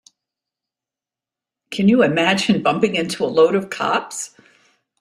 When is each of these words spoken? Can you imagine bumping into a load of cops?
Can 1.69 1.87
you 1.87 2.01
imagine 2.01 2.63
bumping 2.63 2.95
into 2.95 3.23
a 3.23 3.27
load 3.29 3.53
of 3.53 3.69
cops? 3.69 4.33